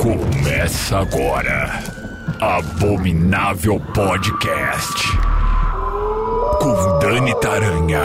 [0.00, 1.82] Começa agora.
[2.40, 5.18] Abominável Podcast.
[6.60, 8.02] Com Dani Taranha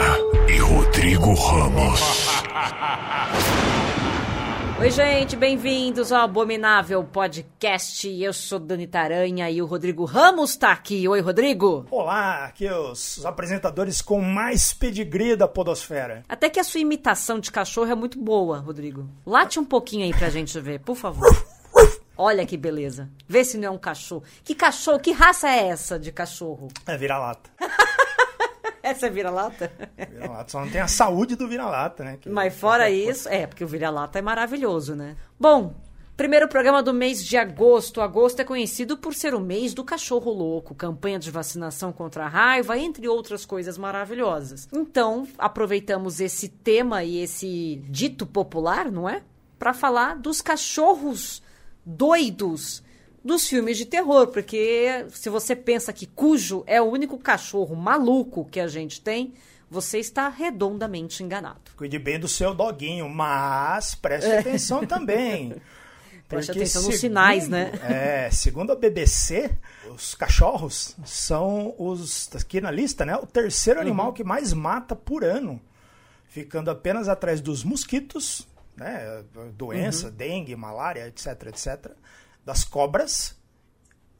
[0.48, 2.28] e Rodrigo Ramos.
[4.80, 8.08] Oi, gente, bem-vindos ao Abominável Podcast.
[8.08, 11.08] Eu sou Dani Taranha e o Rodrigo Ramos tá aqui.
[11.08, 11.84] Oi, Rodrigo.
[11.90, 16.22] Olá, aqui os apresentadores com mais pedigree da Podosfera.
[16.28, 19.08] Até que a sua imitação de cachorro é muito boa, Rodrigo.
[19.26, 21.28] Late um pouquinho aí pra gente ver, por favor.
[22.16, 23.10] Olha que beleza.
[23.26, 24.22] Vê se não é um cachorro.
[24.44, 25.00] Que cachorro?
[25.00, 26.68] Que raça é essa de cachorro?
[26.86, 27.50] É vira-lata.
[28.90, 29.70] Essa é vira-lata?
[30.10, 30.50] Vira-lata.
[30.50, 32.18] Só não tem a saúde do vira-lata, né?
[32.20, 35.16] Que- Mas fora isso, é, porque o vira-lata é maravilhoso, né?
[35.38, 35.74] Bom,
[36.16, 38.00] primeiro programa do mês de agosto.
[38.00, 42.28] Agosto é conhecido por ser o mês do cachorro louco, campanha de vacinação contra a
[42.28, 44.68] raiva, entre outras coisas maravilhosas.
[44.72, 49.22] Então, aproveitamos esse tema e esse dito popular, não é?
[49.58, 51.42] Para falar dos cachorros
[51.84, 52.82] doidos
[53.28, 58.44] dos filmes de terror, porque se você pensa que Cujo é o único cachorro maluco
[58.50, 59.34] que a gente tem,
[59.70, 61.60] você está redondamente enganado.
[61.76, 65.52] Cuide bem do seu doguinho, mas preste atenção também.
[65.52, 65.78] É.
[66.28, 67.72] Preste atenção nos segundo- sinais, né?
[67.82, 69.50] É, segundo a BBC,
[69.94, 73.16] os cachorros são os, aqui na lista, né?
[73.16, 73.86] O terceiro Uhum.
[73.86, 75.58] animal que mais mata por ano.
[76.28, 79.22] Ficando apenas atrás dos mosquitos, né?
[79.56, 80.12] Doença, Uhum.
[80.12, 81.92] dengue, malária, etc, etc.
[82.48, 83.36] Das cobras.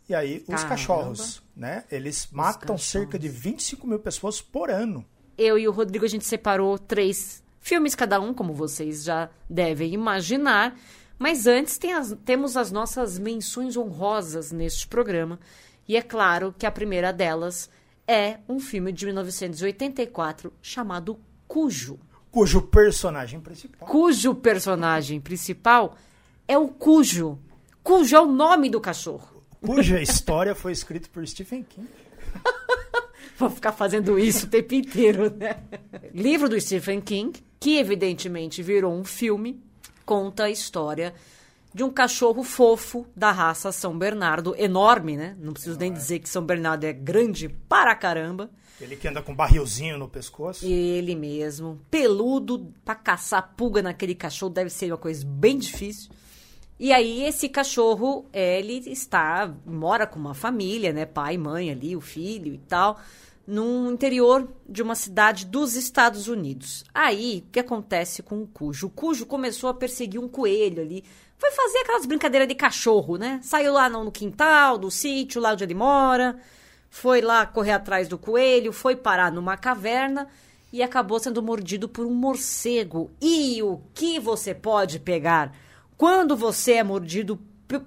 [0.06, 0.68] E aí, os Caramba.
[0.68, 1.84] cachorros, né?
[1.90, 5.02] Eles matam cerca de 25 mil pessoas por ano.
[5.38, 9.94] Eu e o Rodrigo, a gente separou três filmes cada um, como vocês já devem
[9.94, 10.78] imaginar.
[11.18, 15.40] Mas antes tem as- temos as nossas menções honrosas neste programa.
[15.88, 17.70] E é claro que a primeira delas
[18.06, 21.98] é um filme de 1984 chamado Cujo.
[22.30, 25.96] Cujo personagem principal Cujo personagem principal
[26.46, 27.38] é o Cujo.
[27.82, 29.42] Cujo é o nome do cachorro.
[29.60, 31.88] cuja história foi escrita por Stephen King.
[33.38, 35.58] Vou ficar fazendo isso o tempo inteiro, né?
[36.12, 39.62] Livro do Stephen King, que evidentemente virou um filme,
[40.04, 41.14] conta a história
[41.72, 45.36] de um cachorro fofo da raça São Bernardo, enorme, né?
[45.38, 48.50] Não preciso nem dizer que São Bernardo é grande para caramba.
[48.80, 50.64] Ele que anda com um barrilzinho no pescoço.
[50.64, 56.10] Ele mesmo, peludo, pra caçar pulga naquele cachorro deve ser uma coisa bem difícil.
[56.78, 62.00] E aí esse cachorro, ele está, mora com uma família, né, pai, mãe ali, o
[62.00, 63.00] filho e tal,
[63.44, 66.84] no interior de uma cidade dos Estados Unidos.
[66.94, 68.86] Aí, o que acontece com o Cujo?
[68.86, 71.02] O Cujo começou a perseguir um coelho ali,
[71.36, 73.40] foi fazer aquelas brincadeiras de cachorro, né?
[73.42, 76.38] Saiu lá no no quintal, do sítio, lá onde ele mora,
[76.90, 80.28] foi lá correr atrás do coelho, foi parar numa caverna
[80.72, 83.10] e acabou sendo mordido por um morcego.
[83.20, 85.56] E o que você pode pegar
[85.98, 87.36] quando você é mordido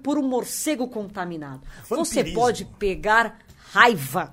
[0.02, 1.62] por um morcego contaminado?
[1.88, 2.40] Você Vampirismo.
[2.40, 3.38] pode pegar
[3.72, 4.32] raiva,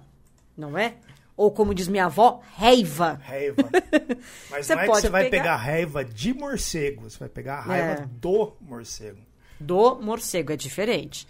[0.55, 0.95] não é?
[1.35, 3.19] Ou como diz minha avó, raiva.
[3.23, 3.69] Raiva.
[4.51, 7.59] Mas Você não é que você vai pegar- pegar raiva de morcego, você vai pegar
[7.59, 8.05] a raiva É.
[8.19, 9.17] do morcego.
[9.59, 11.25] do morcego, é diferente.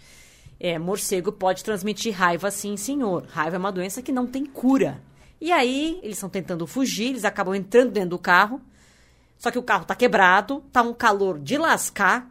[0.58, 3.24] É, morcego pode transmitir raiva sim, senhor.
[3.30, 5.00] Raiva é uma doença que não tem cura.
[5.40, 8.60] E aí, eles estão tentando fugir, eles acabam entrando dentro do carro.
[9.38, 12.29] Só que o carro tá quebrado, tá um calor de lascar.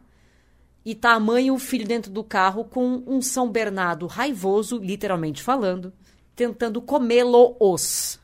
[0.85, 0.97] E
[1.43, 5.93] e o filho dentro do carro com um São Bernardo raivoso, literalmente falando,
[6.35, 8.19] tentando comê-los.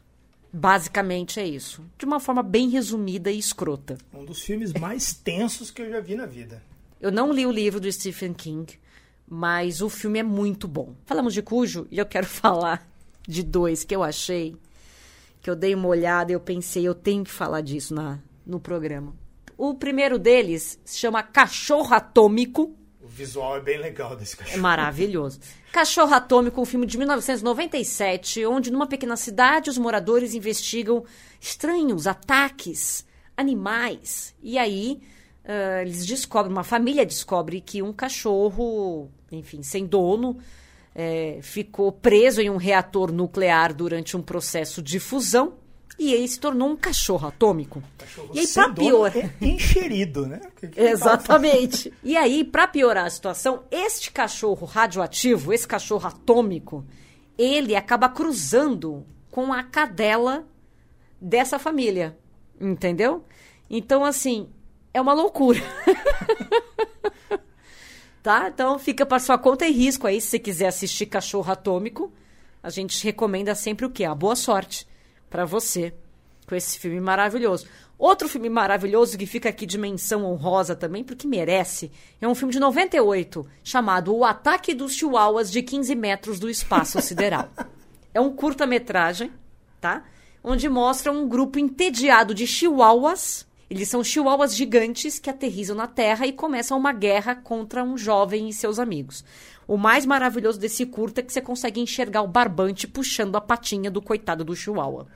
[0.52, 1.84] Basicamente é isso.
[1.98, 3.98] De uma forma bem resumida e escrota.
[4.14, 6.64] Um dos filmes mais tensos que eu já vi na vida.
[7.02, 8.80] Eu não li o livro do Stephen King,
[9.28, 10.96] mas o filme é muito bom.
[11.06, 12.90] Falamos de Cujo e eu quero falar
[13.28, 14.56] de dois que eu achei,
[15.42, 18.60] que eu dei uma olhada e eu pensei, eu tenho que falar disso na, no
[18.60, 19.14] programa.
[19.58, 22.76] O primeiro deles se chama Cachorro Atômico.
[23.02, 24.62] O visual é bem legal desse É cachorro.
[24.62, 25.40] maravilhoso.
[25.72, 31.04] Cachorro Atômico, um filme de 1997, onde numa pequena cidade os moradores investigam
[31.40, 33.06] estranhos ataques,
[33.36, 34.34] animais.
[34.42, 35.02] E aí
[35.46, 40.38] ah, eles descobrem, uma família descobre que um cachorro, enfim, sem dono,
[40.96, 45.54] eh, ficou preso em um reator nuclear durante um processo de fusão.
[45.98, 47.82] E ele se tornou um cachorro atômico.
[47.98, 49.16] Cachorro e aí, sem pra dono pior.
[49.16, 50.42] é encherido, né?
[50.56, 51.94] Que que Exatamente.
[52.04, 56.86] E aí, pra piorar a situação, este cachorro radioativo, esse cachorro atômico,
[57.38, 60.46] ele acaba cruzando com a cadela
[61.20, 62.18] dessa família.
[62.60, 63.24] Entendeu?
[63.70, 64.50] Então, assim,
[64.94, 65.62] é uma loucura.
[68.22, 68.50] tá?
[68.50, 72.12] Então, fica para sua conta e risco aí, se você quiser assistir Cachorro Atômico.
[72.62, 74.04] A gente recomenda sempre o quê?
[74.04, 74.88] A boa sorte
[75.36, 75.94] para você.
[76.48, 77.66] com esse filme maravilhoso.
[77.98, 81.92] Outro filme maravilhoso que fica aqui de menção honrosa também, porque merece,
[82.22, 87.02] é um filme de 98, chamado O Ataque dos Chihuahuas de 15 metros do espaço
[87.02, 87.50] sideral.
[88.14, 89.32] é um curta-metragem,
[89.82, 90.04] tá?
[90.44, 93.46] Onde mostra um grupo entediado de chihuahuas.
[93.68, 98.48] Eles são chihuahuas gigantes que aterrizam na Terra e começam uma guerra contra um jovem
[98.48, 99.26] e seus amigos.
[99.68, 103.90] O mais maravilhoso desse curta é que você consegue enxergar o barbante puxando a patinha
[103.90, 105.08] do coitado do chihuahua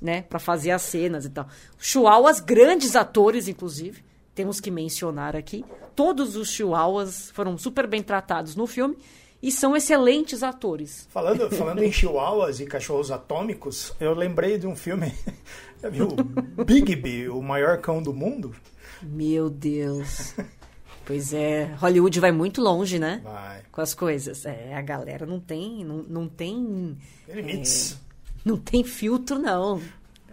[0.00, 1.48] né, para fazer as cenas e tal.
[1.78, 4.02] Chihuahuas, grandes atores, inclusive,
[4.34, 5.64] temos que mencionar aqui.
[5.94, 8.96] Todos os chihuahuas foram super bem tratados no filme
[9.42, 11.08] e são excelentes atores.
[11.10, 15.12] Falando, falando em chihuahuas e cachorros atômicos, eu lembrei de um filme,
[15.82, 16.08] já viu?
[16.64, 18.54] Bigby, o maior cão do mundo?
[19.02, 20.34] Meu Deus.
[21.04, 23.22] Pois é, Hollywood vai muito longe, né?
[23.24, 23.62] Vai.
[23.72, 24.44] Com as coisas.
[24.44, 26.98] É, a galera não tem, não, não tem...
[27.26, 27.92] Tem limites.
[27.92, 28.07] É,
[28.44, 29.80] não tem filtro, não.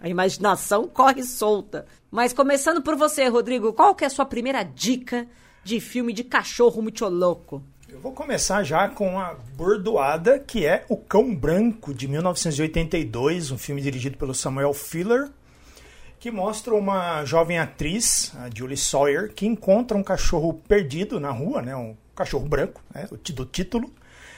[0.02, 1.86] A imaginação corre solta.
[2.12, 5.28] Mas começando por você, Rodrigo, qual que é a sua primeira dica
[5.64, 7.64] de filme de cachorro muito louco?
[7.90, 13.58] Eu vou começar já com a bordoada, que é O Cão Branco, de 1982, um
[13.58, 15.30] filme dirigido pelo Samuel Fuller,
[16.20, 21.62] que mostra uma jovem atriz, a Julie Sawyer, que encontra um cachorro perdido na rua,
[21.62, 23.90] né, um cachorro branco, né, do título,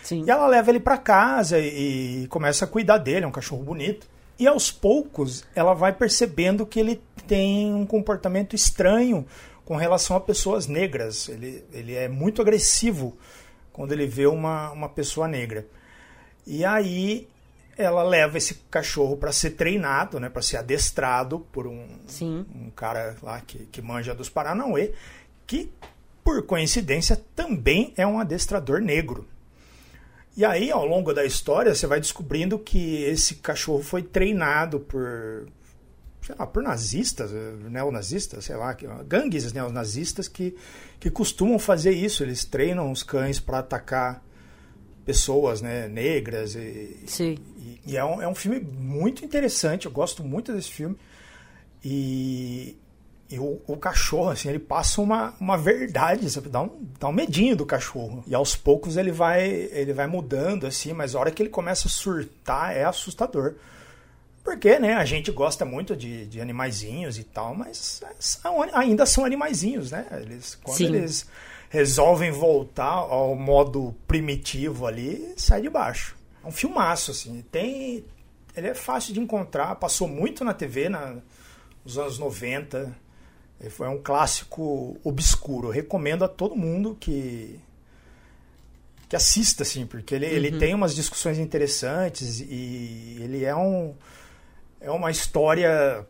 [0.07, 0.23] Sim.
[0.25, 3.61] E ela leva ele para casa e, e começa a cuidar dele, é um cachorro
[3.61, 4.07] bonito.
[4.39, 9.25] E aos poucos ela vai percebendo que ele tem um comportamento estranho
[9.65, 11.27] com relação a pessoas negras.
[11.27, 13.17] Ele, ele é muito agressivo
[13.73, 15.67] quando ele vê uma, uma pessoa negra.
[16.45, 17.27] E aí
[17.77, 22.45] ela leva esse cachorro para ser treinado, né, para ser adestrado por um, Sim.
[22.55, 24.93] um cara lá que, que manja dos Paranauê,
[25.45, 25.69] que
[26.23, 29.27] por coincidência também é um adestrador negro.
[30.37, 35.47] E aí, ao longo da história, você vai descobrindo que esse cachorro foi treinado por,
[36.21, 37.31] sei lá, por nazistas,
[37.71, 38.71] neonazistas, sei lá,
[39.07, 40.55] gangues neonazistas que,
[40.99, 42.21] que costumam fazer isso.
[42.21, 44.23] Eles treinam os cães para atacar
[45.03, 46.53] pessoas né, negras.
[46.53, 47.39] E, Sim.
[47.57, 50.95] E, e é, um, é um filme muito interessante, eu gosto muito desse filme.
[51.83, 52.77] E,
[53.29, 56.47] e o, o, cachorro, assim, ele passa uma, uma verdade, sabe?
[56.47, 58.23] Dá um, dá um medinho do cachorro.
[58.25, 61.89] E aos poucos ele vai, ele vai mudando, assim, mas a hora que ele começa
[61.89, 63.55] a surtar é assustador.
[64.45, 69.25] Porque, né, a gente gosta muito de, de animaizinhos e tal, mas são, ainda são
[69.25, 70.07] animaizinhos, né?
[70.21, 70.95] Eles, quando Sim.
[70.95, 71.27] eles
[71.69, 76.15] resolvem voltar ao modo primitivo ali, sai de baixo.
[76.41, 77.43] É um filmaço, assim.
[77.51, 78.05] Tem,
[78.55, 81.17] ele é fácil de encontrar, passou muito na TV na,
[81.83, 83.06] nos anos 90
[83.69, 85.69] foi um clássico obscuro.
[85.69, 87.59] Eu recomendo a todo mundo que
[89.09, 90.33] que assista, assim, porque ele, uhum.
[90.33, 93.95] ele tem umas discussões interessantes e ele é um
[94.81, 96.05] é uma história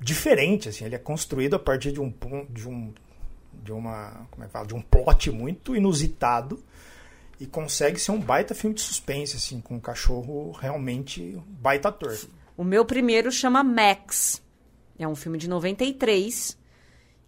[0.00, 0.84] diferente, assim.
[0.84, 2.12] Ele é construído a partir de um
[2.50, 2.92] de um
[3.52, 6.62] de uma como é que fala, de um plot muito inusitado
[7.38, 12.16] e consegue ser um baita filme de suspense, assim, com um cachorro realmente baita ator.
[12.56, 14.42] O meu primeiro chama Max.
[14.98, 16.56] É um filme de 93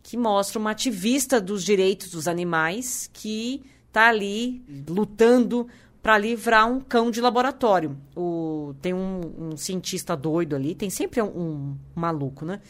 [0.07, 5.67] que mostra uma ativista dos direitos dos animais que está ali lutando
[6.01, 7.97] para livrar um cão de laboratório.
[8.15, 12.61] O, tem um, um, cientista doido ali, tem sempre um, um maluco, né?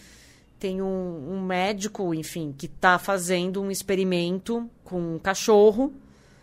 [0.59, 5.93] Tem um, um médico, enfim, que está fazendo um experimento com um cachorro.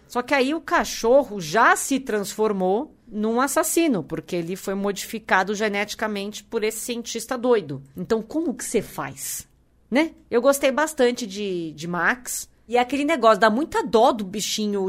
[0.08, 6.44] Só que aí o cachorro já se transformou num assassino, porque ele foi modificado geneticamente
[6.44, 7.82] por esse cientista doido.
[7.98, 9.52] Então, como que você faz?
[9.94, 10.12] Né?
[10.30, 12.50] Eu gostei bastante de, de Max.
[12.68, 14.88] E é aquele negócio, dá muita dó do bichinho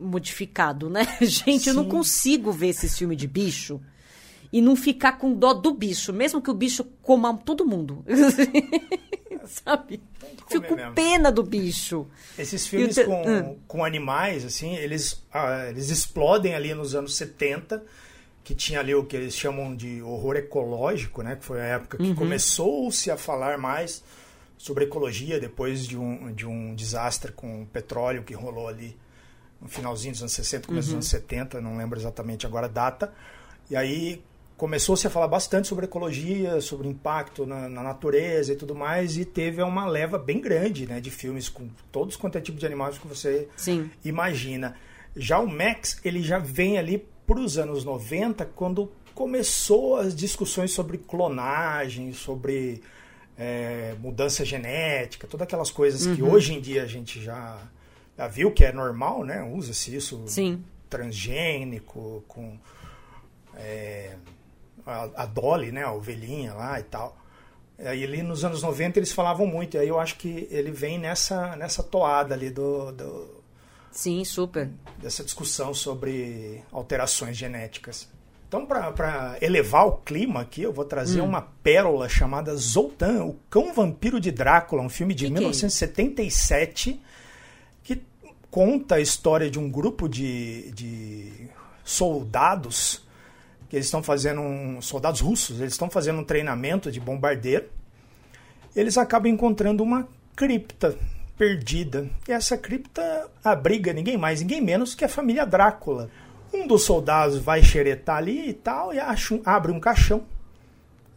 [0.00, 1.06] modificado, né?
[1.22, 1.70] Gente, Sim.
[1.70, 3.80] eu não consigo ver esse filme de bicho
[4.52, 8.04] e não ficar com dó do bicho, mesmo que o bicho coma todo mundo.
[9.46, 10.02] Sabe?
[10.48, 12.06] Fico com pena do bicho.
[12.38, 13.04] Esses filmes te...
[13.04, 13.56] com, hum.
[13.66, 17.82] com animais, assim, eles, ah, eles explodem ali nos anos 70
[18.42, 21.36] que tinha ali o que eles chamam de horror ecológico, né?
[21.36, 22.14] Que foi a época que uhum.
[22.14, 24.04] começou-se a falar mais
[24.64, 28.96] sobre ecologia depois de um, de um desastre com o petróleo que rolou ali
[29.60, 30.96] no finalzinho dos anos 60, começo uhum.
[30.96, 33.12] dos anos 70, não lembro exatamente agora a data.
[33.68, 34.22] E aí
[34.56, 39.26] começou-se a falar bastante sobre ecologia, sobre impacto na, na, natureza e tudo mais, e
[39.26, 42.96] teve uma leva bem grande né, de filmes com todos quanto é tipo de animais
[42.96, 43.90] que você Sim.
[44.02, 44.76] imagina.
[45.14, 50.70] Já o Max, ele já vem ali para os anos 90, quando começou as discussões
[50.70, 52.82] sobre clonagem, sobre
[53.38, 56.16] é, mudança genética, todas aquelas coisas uhum.
[56.16, 57.58] que hoje em dia a gente já,
[58.16, 59.42] já viu que é normal, né?
[59.42, 60.64] Usa-se isso Sim.
[60.88, 62.58] transgênico, com.
[63.56, 64.16] É,
[64.86, 67.16] a, a Dolly, né, a ovelhinha lá e tal.
[67.78, 70.98] Aí ali nos anos 90 eles falavam muito, e aí eu acho que ele vem
[70.98, 73.42] nessa, nessa toada ali do, do
[73.90, 74.70] Sim, super.
[74.98, 78.08] dessa discussão sobre alterações genéticas.
[78.54, 81.24] Então, para elevar o clima aqui, eu vou trazer Hum.
[81.24, 85.40] uma pérola chamada Zoltan, o Cão Vampiro de Drácula, um filme de Que que é
[85.40, 87.00] 1977
[87.82, 88.00] que
[88.52, 91.48] conta a história de um grupo de, de
[91.82, 93.04] soldados
[93.68, 97.64] que eles estão fazendo um, soldados russos, eles estão fazendo um treinamento de bombardeiro.
[98.76, 100.06] Eles acabam encontrando uma
[100.36, 100.96] cripta
[101.36, 102.08] perdida.
[102.28, 106.08] E essa cripta abriga ninguém mais, ninguém menos que a família Drácula.
[106.54, 110.24] Um dos soldados vai xeretar ali e tal e acha abre um caixão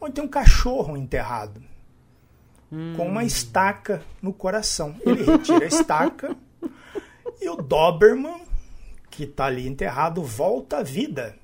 [0.01, 1.61] onde tem um cachorro enterrado
[2.95, 4.95] com uma estaca no coração.
[5.05, 6.35] Ele retira a estaca
[7.39, 8.41] e o Doberman,
[9.09, 11.35] que está ali enterrado, volta à vida.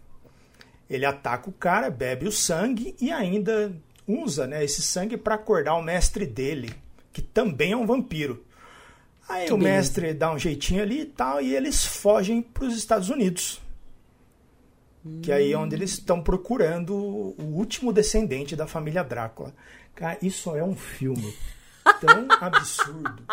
[0.90, 3.74] Ele ataca o cara, bebe o sangue e ainda
[4.06, 6.74] usa né, esse sangue para acordar o mestre dele,
[7.14, 8.44] que também é um vampiro.
[9.30, 9.78] Aí Que o beleza.
[9.78, 13.62] mestre dá um jeitinho ali e tal, e eles fogem para os Estados Unidos.
[15.22, 19.54] Que aí é onde eles estão procurando o último descendente da família Drácula.
[19.96, 21.36] Cara, isso é um filme
[22.00, 23.24] tão absurdo.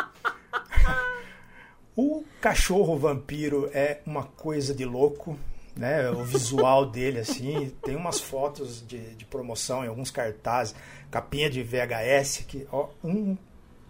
[1.97, 5.39] O cachorro vampiro é uma coisa de louco,
[5.77, 6.11] né?
[6.11, 10.75] O visual dele, assim, tem umas fotos de, de promoção em alguns cartazes,
[11.11, 13.37] capinha de VHS, que, ó, um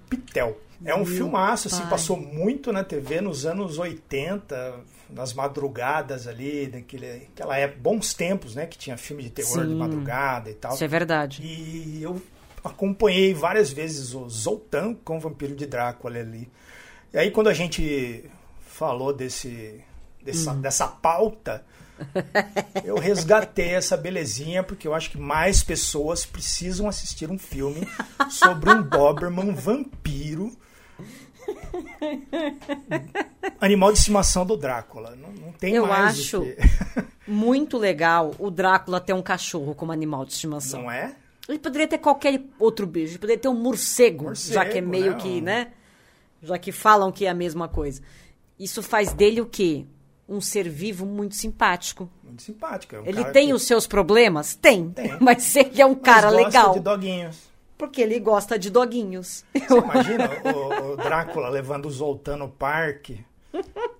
[0.09, 0.59] pitel.
[0.85, 1.91] É um Meu filmaço, assim, pai.
[1.91, 4.81] passou muito na TV nos anos 80,
[5.13, 8.67] nas madrugadas ali, daquele, aquela época, bons tempos, né?
[8.67, 9.77] Que tinha filme de terror de Sim.
[9.77, 10.75] madrugada e tal.
[10.75, 11.43] Isso é verdade.
[11.43, 12.21] E eu
[12.65, 16.51] acompanhei várias vezes o Zoltan com o Vampiro de Drácula ali.
[17.13, 18.25] E aí quando a gente
[18.61, 19.83] falou desse,
[20.23, 21.65] dessa, dessa pauta,
[22.85, 27.87] eu resgatei essa belezinha porque eu acho que mais pessoas precisam assistir um filme
[28.31, 30.57] sobre um Doberman vampiro.
[33.61, 35.17] Animal de estimação do Drácula.
[35.17, 36.47] Não, não tem Eu mais o acho
[37.27, 40.83] muito legal o Drácula ter um cachorro como animal de estimação.
[40.83, 41.15] Não é?
[41.49, 44.81] Ele poderia ter qualquer outro bicho, ele poderia ter um morcego, Morcego, já que é
[44.81, 45.19] meio né?
[45.19, 45.69] que, né?
[46.43, 48.01] Já que falam que é a mesma coisa.
[48.59, 49.85] Isso faz dele o quê?
[50.29, 52.09] Um ser vivo muito simpático.
[52.23, 52.95] Muito simpático.
[52.95, 54.55] é um ele tem que- os seus problemas?
[54.55, 54.91] Tem.
[54.91, 55.17] Tem.
[55.21, 56.75] Mas ele é um mas cara legal.
[56.75, 57.50] de doguinhos.
[57.81, 59.43] Porque ele gosta de doguinhos.
[59.55, 63.25] Você imagina o, o Drácula levando o Zoltan no parque,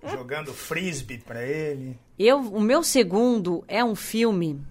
[0.07, 1.97] jogando frisbee pra ele.
[2.17, 4.61] Eu, o meu segundo é um filme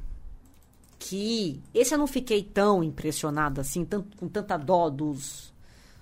[0.97, 5.53] que esse eu não fiquei tão impressionada assim, tanto, com tanta dó dos,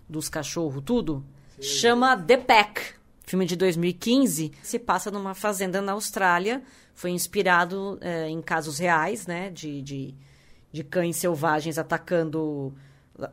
[0.07, 1.25] dos cachorros, tudo.
[1.63, 2.93] Chama The Pack,
[3.25, 4.53] filme de 2015.
[4.63, 6.63] Se passa numa fazenda na Austrália.
[6.95, 9.49] Foi inspirado eh, em casos reais, né?
[9.49, 10.15] De, de,
[10.71, 12.75] de cães selvagens atacando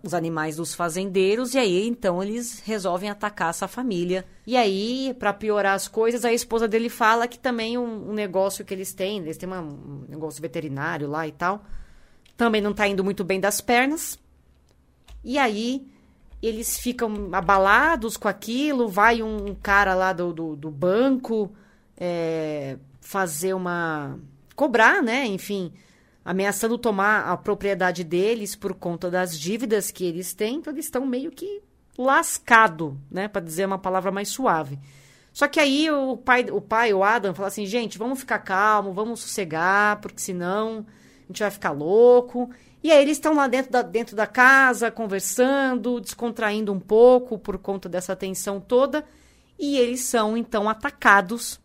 [0.02, 4.26] os animais dos fazendeiros e aí então eles resolvem atacar essa família.
[4.48, 8.66] E aí, pra piorar as coisas, a esposa dele fala que também um, um negócio
[8.66, 11.64] que eles têm, eles têm uma- um negócio veterinário lá e tal,
[12.36, 14.18] também não tá indo muito bem das pernas.
[15.24, 15.88] E aí
[16.42, 21.52] eles ficam abalados com aquilo, vai um cara lá do, do, do banco
[21.98, 24.20] é, fazer uma.
[24.56, 25.26] cobrar, né?
[25.26, 25.72] Enfim,
[26.26, 31.06] ameaçando tomar a propriedade deles por conta das dívidas que eles têm, então eles estão
[31.06, 31.62] meio que
[31.96, 34.80] lascado, né, para dizer uma palavra mais suave.
[35.32, 38.94] Só que aí o pai, o pai, o Adam, fala assim, gente, vamos ficar calmo,
[38.94, 40.86] vamos sossegar, porque senão
[41.24, 42.50] a gente vai ficar louco.
[42.82, 47.58] E aí eles estão lá dentro da, dentro da casa, conversando, descontraindo um pouco por
[47.58, 49.06] conta dessa tensão toda,
[49.60, 51.60] e eles são então atacados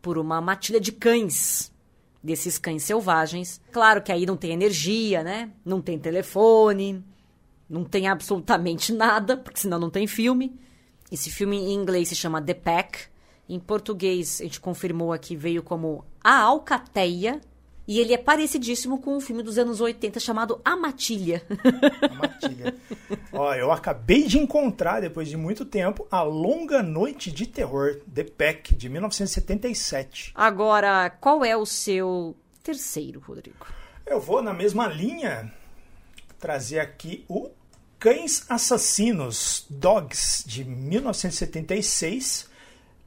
[0.00, 1.72] por uma matilha de cães,
[2.22, 3.60] desses cães selvagens.
[3.72, 5.50] Claro que aí não tem energia, né?
[5.64, 7.04] Não tem telefone,
[7.68, 10.58] não tem absolutamente nada, porque senão não tem filme.
[11.10, 12.98] Esse filme em inglês se chama The Pack.
[13.48, 17.40] Em português, a gente confirmou aqui, veio como A Alcateia.
[17.90, 21.42] E ele é parecidíssimo com um filme dos anos 80 chamado A Matilha.
[22.00, 22.72] A matilha.
[23.32, 28.22] Ó, eu acabei de encontrar, depois de muito tempo, A Longa Noite de Terror, The
[28.22, 30.30] Pack, de 1977.
[30.36, 33.66] Agora, qual é o seu terceiro, Rodrigo?
[34.06, 35.52] Eu vou na mesma linha
[36.38, 37.50] trazer aqui o
[37.98, 42.49] Cães Assassinos, Dogs, de 1976,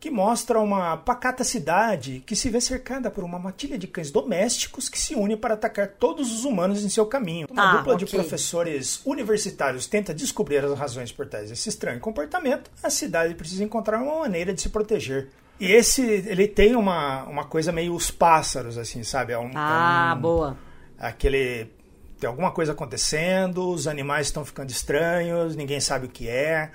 [0.04, 4.90] que mostra uma pacata cidade que se vê cercada por uma matilha de cães domésticos
[4.90, 7.48] que se une para atacar todos os humanos em seu caminho.
[7.50, 8.20] Uma Ah, dupla de ok.
[8.20, 12.70] professores universitários tenta descobrir as razões por trás desse estranho comportamento.
[12.84, 15.30] A cidade precisa encontrar uma maneira de se proteger.
[15.58, 19.32] E esse, ele tem uma, uma coisa meio os pássaros, assim, sabe?
[19.32, 20.58] É um, Ah, é um- boa.
[21.00, 21.72] Aquele.
[22.20, 26.72] Tem alguma coisa acontecendo, os animais estão ficando estranhos, ninguém sabe o que é,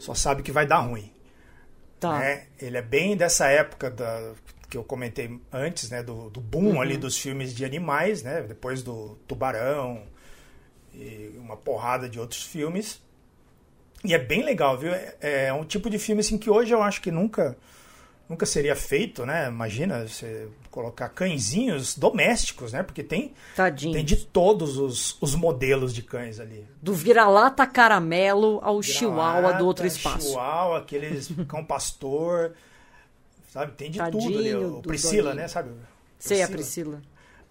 [0.00, 1.11] só sabe que vai dar ruim.
[2.02, 2.18] Tá.
[2.18, 2.46] né?
[2.60, 4.32] Ele é bem dessa época da,
[4.68, 6.02] que eu comentei antes, né?
[6.02, 8.42] Do, do boom ali dos filmes de animais, né?
[8.42, 10.02] Depois do Tubarão
[10.92, 13.00] e uma porrada de outros filmes.
[14.04, 14.92] E é bem legal, viu?
[14.92, 17.56] É, é um tipo de filme assim que hoje eu acho que nunca
[18.32, 19.48] nunca seria feito, né?
[19.48, 22.82] Imagina você colocar cãezinhos domésticos, né?
[22.82, 23.92] Porque tem Tadinho.
[23.92, 26.66] tem de todos os, os modelos de cães ali.
[26.80, 30.28] Do vira-lata caramelo ao chihuahua do outro espaço.
[30.28, 32.54] Chihuahua, aqueles cão pastor,
[33.52, 33.72] sabe?
[33.72, 34.52] Tem de tudo ali.
[34.52, 35.46] Tadinho O Priscila, né?
[35.46, 35.70] Sabe?
[36.18, 37.02] Sei a Priscila.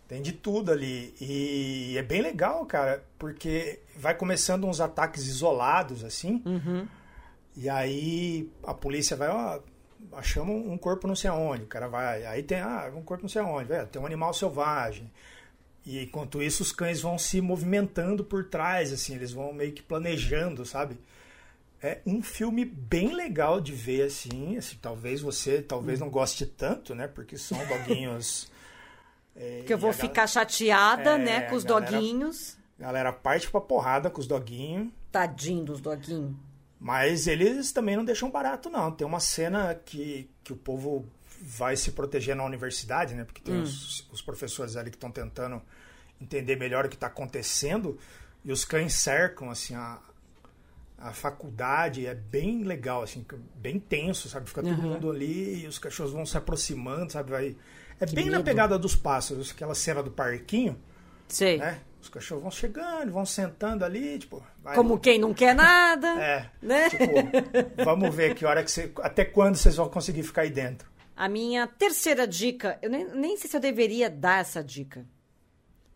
[0.07, 1.13] Tem de tudo ali.
[1.21, 6.41] E é bem legal, cara, porque vai começando uns ataques isolados, assim.
[6.45, 6.87] Uhum.
[7.55, 9.59] E aí a polícia vai, ó,
[10.13, 11.63] achamos um corpo não sei aonde.
[11.63, 12.25] O cara vai.
[12.25, 13.69] Aí tem, ah, um corpo não sei aonde.
[13.69, 15.11] Vai, tem um animal selvagem.
[15.85, 19.81] E enquanto isso, os cães vão se movimentando por trás, assim, eles vão meio que
[19.81, 20.97] planejando, sabe?
[21.81, 24.57] É um filme bem legal de ver, assim.
[24.57, 27.07] assim talvez você talvez não goste tanto, né?
[27.07, 28.51] Porque são doguinhos.
[29.35, 32.57] é, Que eu vou ficar chateada, É, né, com os galera- doguinhos.
[32.77, 34.89] Galera parte pra porrada com os doguinhos.
[35.11, 36.33] Tadinho dos doguinhos.
[36.83, 38.91] Mas eles também não deixam barato, não.
[38.91, 41.05] Tem uma cena que, que o povo
[41.39, 43.23] vai se proteger na universidade, né?
[43.23, 45.61] Porque tem os, os professores ali que estão tentando
[46.19, 47.99] entender melhor o que está acontecendo.
[48.43, 49.99] E os cães cercam, assim, a,
[50.97, 52.07] a faculdade.
[52.07, 53.23] É bem legal, assim,
[53.55, 54.49] bem tenso, sabe?
[54.49, 54.93] Fica todo Uhum.
[54.93, 57.29] mundo ali e os cachorros vão se aproximando, sabe?
[57.29, 57.55] Vai...
[57.99, 58.43] É Que bem na medo.
[58.45, 60.75] pegada dos pássaros, aquela cena do parquinho,
[61.27, 61.59] Sei.
[61.59, 61.79] né?
[62.01, 64.43] Os cachorros vão chegando, vão sentando ali, tipo...
[64.73, 66.07] Como quem não quer nada.
[66.19, 66.89] é, Né?
[66.89, 70.89] tipo, vamos ver que hora que você, até quando vocês vão conseguir ficar aí dentro.
[71.15, 75.05] A minha terceira dica, eu nem, nem sei se eu deveria dar essa dica.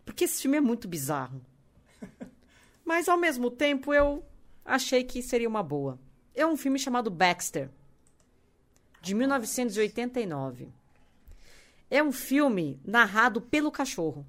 [0.06, 1.42] Porque esse filme é muito bizarro.
[2.86, 4.24] Mas ao mesmo tempo eu
[4.64, 5.98] achei que seria uma boa.
[6.36, 7.70] É um filme chamado Baxter,
[9.02, 10.70] de 1989.
[11.90, 14.24] É um filme narrado pelo cachorro.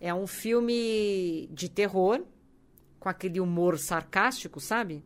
[0.00, 2.24] É um filme de terror,
[3.00, 5.04] com aquele humor sarcástico, sabe?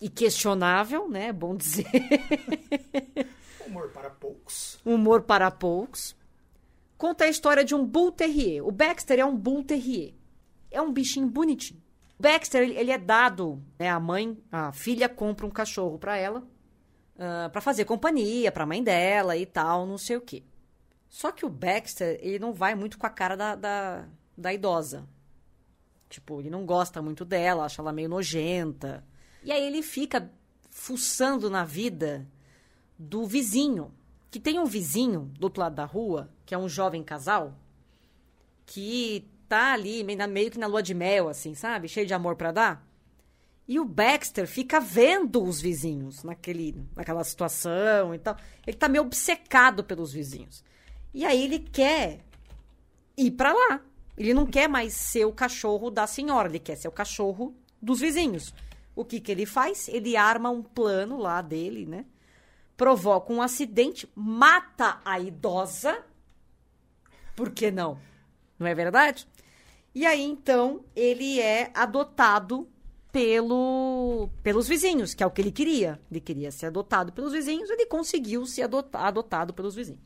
[0.00, 1.32] E questionável, né?
[1.32, 1.86] Bom dizer.
[3.66, 4.78] Humor para poucos.
[4.84, 6.16] Humor para poucos.
[6.98, 8.66] Conta a história de um Bull Terrier.
[8.66, 10.14] O Baxter é um Bull Terrier.
[10.70, 11.80] É um bichinho bonitinho.
[12.18, 13.88] O Baxter, ele, ele é dado, né?
[13.88, 16.46] A mãe, a filha compra um cachorro para ela,
[17.18, 20.42] ah, pra fazer companhia pra mãe dela e tal, não sei o quê.
[21.12, 25.06] Só que o Baxter, ele não vai muito com a cara da, da, da idosa.
[26.08, 29.04] Tipo, ele não gosta muito dela, acha ela meio nojenta.
[29.44, 30.32] E aí ele fica
[30.70, 32.26] fuçando na vida
[32.98, 33.92] do vizinho.
[34.30, 37.58] Que tem um vizinho do outro lado da rua, que é um jovem casal,
[38.64, 41.88] que tá ali meio, que na lua de mel, assim, sabe?
[41.88, 42.88] Cheio de amor pra dar.
[43.68, 48.34] E o Baxter fica vendo os vizinhos naquele, naquela situação e tal.
[48.66, 50.64] Ele tá meio obcecado pelos vizinhos.
[51.14, 52.20] E aí ele quer
[53.16, 53.80] ir pra lá.
[54.16, 58.00] Ele não quer mais ser o cachorro da senhora, ele quer ser o cachorro dos
[58.00, 58.54] vizinhos.
[58.94, 59.88] O que que ele faz?
[59.88, 62.04] Ele arma um plano lá dele, né?
[62.76, 66.04] Provoca um acidente, mata a idosa.
[67.34, 67.98] Por que não?
[68.58, 69.26] Não é verdade?
[69.94, 72.68] E aí, então, ele é adotado
[73.10, 76.00] pelo, pelos vizinhos, que é o que ele queria.
[76.10, 80.00] Ele queria ser adotado pelos vizinhos, ele conseguiu ser adota- adotado pelos vizinhos.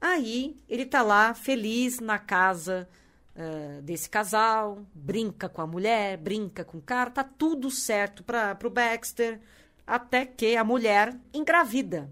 [0.00, 2.88] Aí ele tá lá feliz na casa
[3.34, 8.54] eh, desse casal, brinca com a mulher, brinca com o cara, tá tudo certo para
[8.54, 9.40] pro Baxter,
[9.86, 12.10] até que a mulher engravida.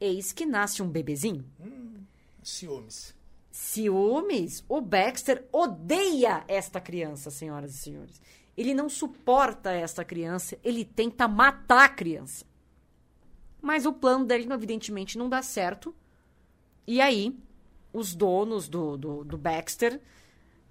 [0.00, 1.44] Eis que nasce um bebezinho.
[2.42, 3.14] Ciúmes.
[3.50, 8.20] Ciúmes, o Baxter odeia esta criança, senhoras e senhores.
[8.56, 12.44] Ele não suporta esta criança, ele tenta matar a criança.
[13.60, 15.94] Mas o plano dele, evidentemente, não dá certo.
[16.86, 17.36] E aí,
[17.92, 20.00] os donos do, do, do Baxter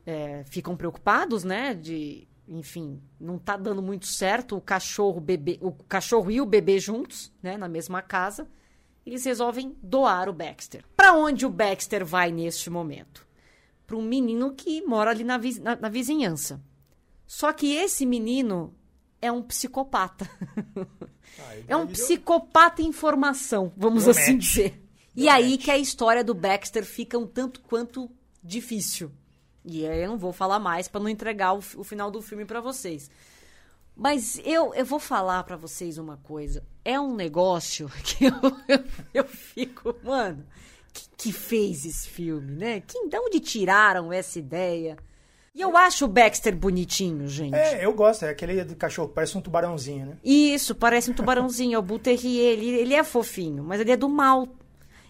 [0.06, 1.74] é, ficam preocupados, né?
[1.74, 6.80] De, enfim, não tá dando muito certo o cachorro, bebê, o cachorro e o bebê
[6.80, 7.58] juntos, né?
[7.58, 8.48] Na mesma casa.
[9.06, 10.84] Eles resolvem doar o Baxter.
[10.98, 13.26] Para onde o Baxter vai neste momento?
[13.86, 16.60] Para um menino que mora ali na, vi- na- na vizinhança.
[17.28, 18.74] Só que esse menino
[19.22, 20.28] é um psicopata.
[21.50, 24.82] Aí É um psicopata em formação, vamos Deu assim dizer.
[25.16, 28.10] E aí que a história do Baxter fica um tanto quanto
[28.44, 29.12] difícil.
[29.64, 32.46] E aí eu não vou falar mais para não entregar o, o final do filme
[32.46, 33.10] para vocês.
[33.96, 36.64] Mas eu, eu vou falar para vocês uma coisa.
[36.84, 38.34] É um negócio que eu,
[38.68, 40.46] eu, eu fico, mano,
[40.94, 42.84] quem que fez esse filme, né?
[42.86, 44.98] Quem, de onde tiraram essa ideia?
[45.56, 47.56] E eu acho o Baxter bonitinho, gente.
[47.56, 48.26] É, eu gosto.
[48.26, 50.18] É aquele do cachorro, parece um tubarãozinho, né?
[50.22, 51.76] Isso, parece um tubarãozinho.
[51.76, 52.60] é o Bull Terrier.
[52.60, 54.50] Ele, ele é fofinho, mas ele é do mal.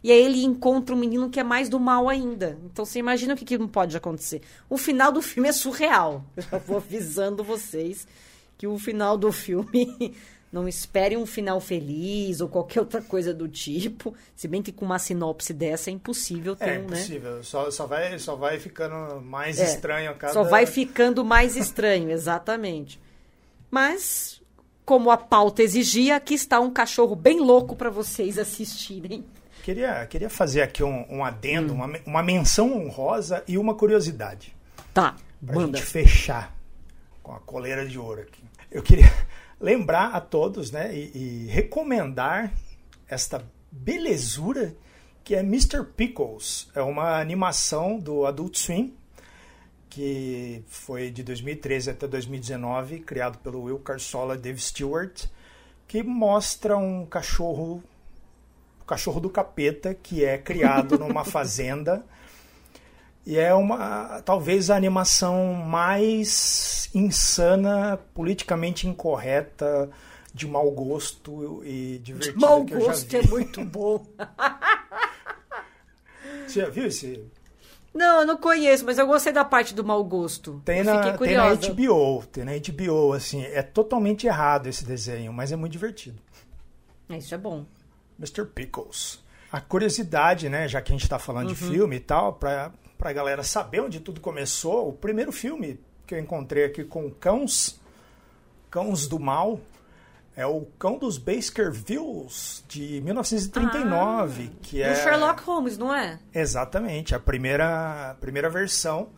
[0.06, 2.60] E aí ele encontra um menino que é mais do mal ainda.
[2.66, 4.40] Então você imagina o que, que não pode acontecer.
[4.70, 6.24] O final do filme é surreal.
[6.38, 8.08] Eu já vou avisando vocês
[8.56, 10.14] que o final do filme
[10.54, 14.14] não espere um final feliz ou qualquer outra coisa do tipo.
[14.36, 16.84] Se bem que com uma sinopse dessa é impossível ter É né?
[16.86, 17.44] impossível.
[17.44, 20.34] Só, só, vai, só vai ficando mais É, estranho a cada...
[20.34, 23.02] Só vai ficando mais estranho, exatamente.
[23.72, 24.40] Mas,
[24.86, 29.26] como a pauta exigia, aqui está um cachorro bem louco para vocês assistirem.
[29.66, 31.78] Queria, queria fazer aqui um, um adendo, Hum.
[31.78, 34.56] uma, uma menção honrosa e uma curiosidade.
[34.94, 35.80] Tá, Pra manda.
[35.80, 36.56] gente fechar
[37.24, 38.44] com a coleira de ouro aqui.
[38.70, 39.12] Eu queria
[39.60, 42.54] lembrar a todos, né, e, e recomendar
[43.10, 44.76] esta belezura
[45.24, 45.84] que é Mr.
[45.98, 46.70] Pickles.
[46.76, 48.94] É uma animação do Adult Swim,
[49.90, 55.26] que foi de 2013 até 2019, criado pelo Will Carsola e Dave Stewart,
[55.88, 57.84] que mostra um cachorro,
[58.86, 62.06] o cachorro do capeta, que é criado numa fazenda
[63.26, 69.90] e é uma talvez a animação mais insana, politicamente incorreta,
[70.32, 74.06] de mau gosto e divertida Mau que eu já gosto é muito bom.
[76.46, 77.26] Você já viu esse?
[77.92, 80.62] Não, eu não conheço, mas eu gostei da parte do mau gosto.
[80.64, 81.56] Tem na, tem na.
[81.56, 86.22] HBO, tem na HBO, assim, é totalmente errado esse desenho, mas é muito divertido.
[87.10, 87.66] É, Isso é bom.
[88.20, 88.46] Mr.
[88.46, 89.24] Pickles.
[89.52, 93.14] A curiosidade, né, já que a gente está falando de filme e tal, para a
[93.14, 97.80] galera saber onde tudo começou, o primeiro filme que eu encontrei aqui com cãos,
[98.70, 99.60] cãos do mal,
[100.36, 104.94] é o Cão dos Baskervilles, de 1939, que é...
[104.94, 106.20] Do Sherlock Holmes, não é?
[106.34, 109.10] Exatamente, a primeira, a primeira versão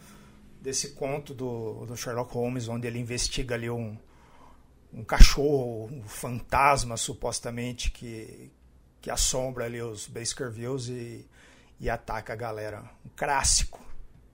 [0.62, 3.98] desse conto do, do Sherlock Holmes, onde ele investiga ali um,
[4.94, 8.52] um cachorro, um fantasma, supostamente, que,
[9.02, 11.28] que assombra ali os Baskervilles e,
[11.80, 12.84] e ataca a galera.
[13.06, 13.80] Um clássico.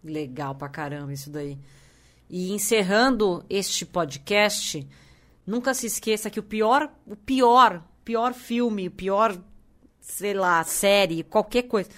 [0.03, 1.57] Legal pra caramba isso daí.
[2.29, 4.87] E encerrando este podcast,
[5.45, 9.37] nunca se esqueça que o pior, o pior, pior filme, o pior,
[9.99, 11.89] sei lá, série, qualquer coisa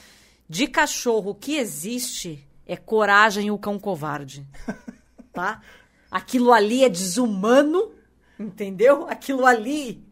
[0.47, 4.47] de cachorro que existe é Coragem e o Cão Covarde.
[5.33, 5.61] Tá?
[6.09, 7.91] Aquilo ali é desumano,
[8.39, 9.05] entendeu?
[9.09, 10.04] Aquilo ali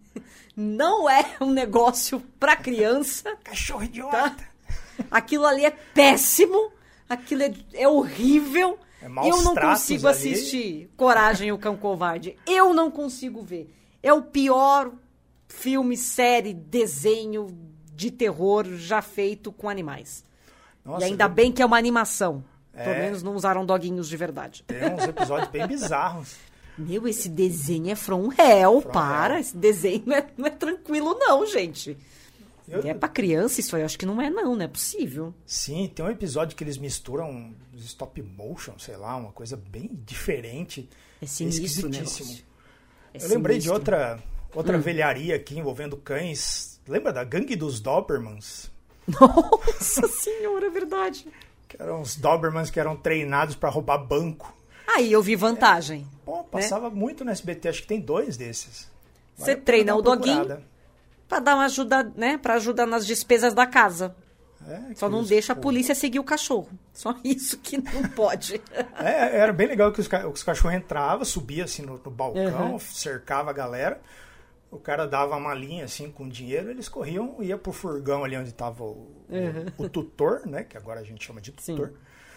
[0.55, 3.35] não é um negócio pra criança.
[3.43, 4.29] Cachorro idiota!
[4.31, 4.35] Tá?
[5.09, 6.71] Aquilo ali é péssimo,
[7.09, 8.77] aquilo é, é horrível.
[9.01, 10.15] É eu não consigo ali.
[10.17, 12.37] assistir Coragem o Cão Covarde.
[12.47, 13.73] Eu não consigo ver.
[14.01, 14.91] É o pior
[15.47, 17.47] filme, série, desenho
[17.93, 20.23] de terror já feito com animais.
[20.85, 22.43] Nossa, e ainda bem que é uma animação.
[22.71, 23.01] Pelo É.
[23.01, 24.63] menos não usaram doguinhos de verdade.
[24.65, 26.35] Tem uns episódios bem bizarros.
[26.77, 29.35] Meu, esse desenho é from hell, From para.
[29.35, 29.41] hell.
[29.41, 31.97] Esse desenho não é, não é tranquilo não, gente.
[32.67, 35.33] Eu- É pra criança isso aí, eu acho que não é não, não é possível.
[35.45, 39.89] Sim, tem um episódio que eles misturam os stop motion, sei lá, uma coisa bem
[40.05, 40.89] diferente.
[41.21, 42.27] É sinistro o esquisitíssimo.
[42.29, 42.45] negócio.
[43.13, 43.73] É Eu lembrei de sinistro.
[43.79, 44.23] outra,
[44.55, 44.81] outra Hum.
[44.81, 46.79] velharia aqui envolvendo cães.
[46.87, 48.71] Lembra da gangue dos Dobermans?
[49.07, 51.27] Nossa senhora, é verdade.
[51.67, 54.55] Que eram os Dobermans que eram treinados para roubar banco.
[54.87, 56.07] Aí eu vi vantagem.
[56.25, 58.89] Pô, passava muito no SBT, acho que tem dois desses.
[59.35, 60.61] Você treina o doguinho
[61.27, 62.37] pra dar uma ajuda, né?
[62.37, 64.15] Pra ajudar nas despesas da casa.
[64.65, 66.69] É, Só não os- deixa a polícia seguir o cachorro.
[66.93, 68.61] Só isso que não pode.
[68.97, 72.79] É, era bem legal que os, os cachorros entravam, subia assim no, no balcão, Uhum.
[72.79, 73.99] cercava a galera.
[74.71, 78.53] O cara dava uma linha assim com dinheiro, eles corriam ia pro furgão ali onde
[78.53, 79.11] tava o,
[79.77, 80.63] o- o tutor, né?
[80.63, 81.57] Que agora a gente chama de Uhum.
[81.59, 81.75] Sim.
[81.75, 81.93] tutor.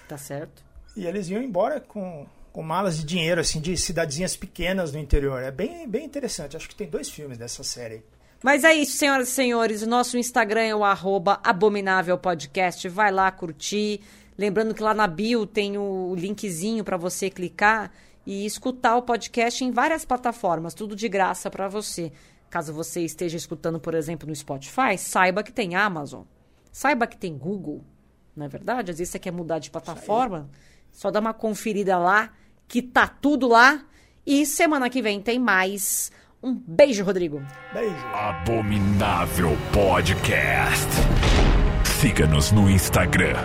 [0.08, 0.64] tá certo?
[0.96, 5.42] E eles iam embora com, com malas de dinheiro, assim, de cidadezinhas pequenas no interior.
[5.42, 6.56] É bem, bem interessante.
[6.56, 8.02] Acho que tem dois filmes dessa série.
[8.42, 9.82] Mas é isso, senhoras e senhores.
[9.82, 12.88] O nosso Instagram é o arroba Abominável Podcast.
[12.88, 14.00] Vai lá curtir.
[14.38, 17.90] Lembrando que lá na bio tem o linkzinho para você clicar
[18.26, 22.12] e escutar o podcast em várias plataformas, tudo de graça para você.
[22.50, 26.22] Caso você esteja escutando, por exemplo, no Spotify, saiba que tem Amazon.
[26.70, 27.84] Saiba que tem Google.
[28.34, 28.90] Não é verdade?
[28.90, 30.50] Às vezes você quer mudar de plataforma,
[30.96, 32.30] só dá uma conferida lá,
[32.66, 33.82] que tá tudo lá.
[34.26, 36.10] E semana que vem tem mais.
[36.42, 37.42] Um beijo, Rodrigo.
[37.74, 38.06] Beijo.
[38.14, 40.88] Abominável Podcast.
[41.84, 43.36] Siga-nos no Instagram,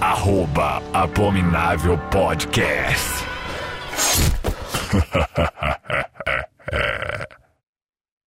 [0.00, 3.24] arroba Abominável Podcast.